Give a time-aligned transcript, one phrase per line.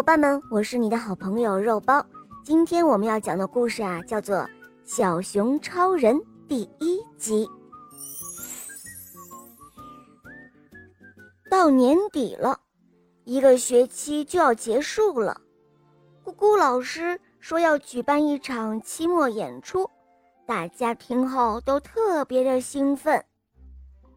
[0.00, 2.02] 伙伴们，我是你的好朋友肉包。
[2.42, 4.36] 今天我们要讲的故事啊，叫做
[4.82, 6.16] 《小熊超人》
[6.48, 7.46] 第一集。
[11.50, 12.58] 到年底了，
[13.24, 15.38] 一个学期就要结束了。
[16.24, 19.86] 咕咕老师说要举办一场期末演出，
[20.46, 23.22] 大家听后都特别的兴奋。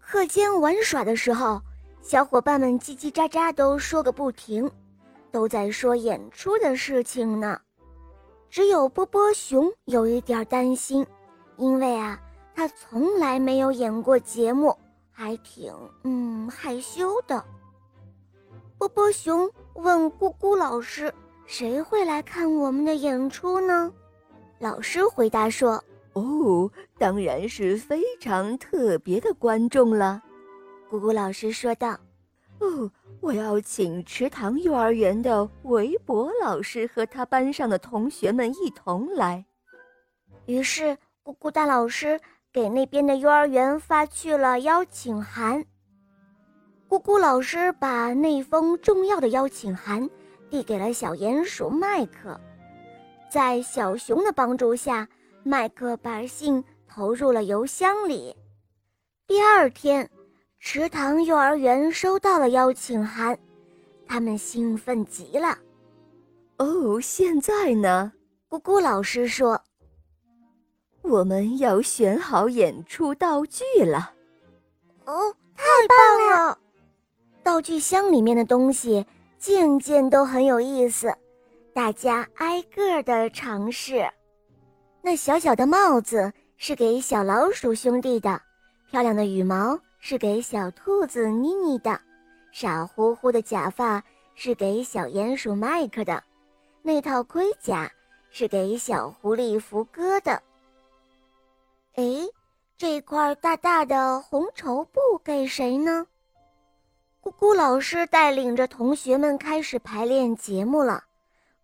[0.00, 1.62] 课间玩耍的时候，
[2.02, 4.68] 小伙伴们叽叽喳喳都说个不停。
[5.38, 7.60] 都在说演出的事情呢，
[8.50, 11.06] 只有波波熊有一点担心，
[11.58, 12.20] 因为啊，
[12.56, 14.76] 他从来没有演过节目，
[15.12, 17.44] 还挺嗯害羞的。
[18.78, 21.14] 波波熊问咕咕老师
[21.46, 23.92] ：“谁会来看我们的演出呢？”
[24.58, 25.80] 老师回答说
[26.14, 26.68] ：“哦，
[26.98, 30.20] 当然是非常特别的观众了。”
[30.90, 31.96] 咕咕老师说道
[32.60, 32.90] ：“哦。”
[33.20, 39.44] 我要请池塘幼儿园的韦博老师和他班上的同学们一同来。
[40.46, 42.18] 于是，咕咕大老师
[42.52, 45.64] 给那边的幼儿园发去了邀请函。
[46.88, 50.08] 咕咕老师把那封重要的邀请函
[50.48, 52.40] 递给了小鼹鼠麦克，
[53.28, 55.08] 在小熊的帮助下，
[55.42, 58.34] 麦克把信投入了邮箱里。
[59.26, 60.08] 第二天。
[60.60, 63.38] 池塘幼儿园收到了邀请函，
[64.06, 65.56] 他们兴奋极了。
[66.58, 68.12] 哦，现在呢？
[68.50, 69.60] 咕咕老师说
[71.02, 74.12] ：“我们要选好演出道具了。”
[75.06, 76.58] 哦，太棒了！
[77.42, 79.06] 道具箱里面的东西
[79.38, 81.14] 件件都很有意思，
[81.72, 84.06] 大家挨个的尝试。
[85.00, 88.40] 那小小的帽子是给小老鼠兄弟的，
[88.90, 89.78] 漂亮的羽毛。
[89.98, 92.00] 是给小兔子妮妮的，
[92.52, 94.02] 傻乎乎的假发
[94.34, 96.22] 是给小鼹鼠麦克的，
[96.82, 97.90] 那套盔甲
[98.30, 100.42] 是给小狐狸福哥的。
[101.94, 102.04] 哎，
[102.76, 106.06] 这块大大的红绸布给谁呢？
[107.20, 111.02] 咕咕老师带领着同学们开始排练节目了。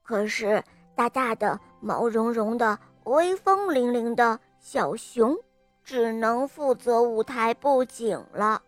[0.03, 0.63] 可是
[0.97, 5.35] 大大的、毛茸茸的、威风凛凛的小熊。
[5.85, 8.63] 只能负责舞台布景了。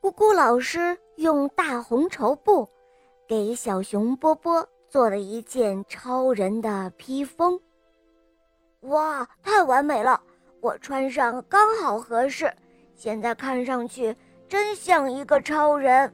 [0.00, 2.68] 咕咕老师用大红绸布
[3.26, 7.60] 给小熊波波做了一件超人的披风。
[8.82, 10.20] 哇，太完美了！
[10.60, 12.52] 我穿上刚好合适，
[12.94, 14.14] 现在看上去
[14.48, 16.12] 真像一个超人。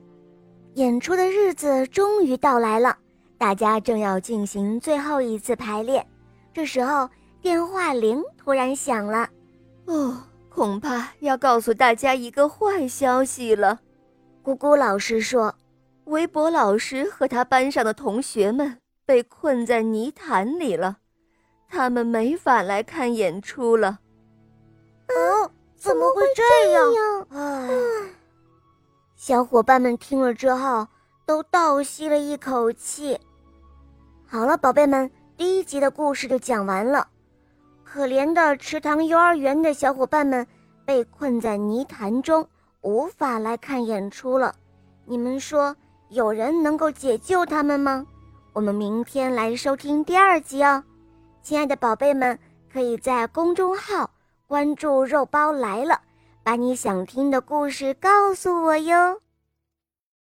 [0.74, 2.96] 演出的日子终于到来了，
[3.36, 6.06] 大家正要进行最后一次排练。
[6.54, 7.06] 这时候，
[7.42, 9.28] 电话铃突然响了。
[9.86, 13.80] 哦，恐怕要告诉大家一个坏消息了。
[14.44, 15.54] 咕咕老师说，
[16.04, 20.98] 韦伯老师和他班上的同学们被困在泥潭里了，
[21.68, 24.00] 他们没法来看演出了。
[25.08, 27.26] 哦，怎么会这样？
[27.30, 27.68] 唉，
[29.16, 30.86] 小伙伴们听了之后
[31.26, 33.18] 都倒吸了一口气。
[34.26, 37.06] 好了，宝贝们，第一集的故事就讲完了。
[37.92, 40.46] 可怜的池塘幼儿园的小伙伴们
[40.86, 42.48] 被困在泥潭中，
[42.80, 44.54] 无法来看演出了。
[45.04, 45.76] 你们说，
[46.08, 48.06] 有人能够解救他们吗？
[48.54, 50.82] 我们明天来收听第二集哦。
[51.42, 52.38] 亲爱的宝贝们，
[52.72, 54.08] 可以在公众号
[54.46, 56.00] 关注“肉包来了”，
[56.42, 59.20] 把你想听的故事告诉我哟。